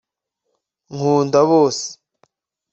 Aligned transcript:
nkunda 0.93 1.39
bose 1.49 1.87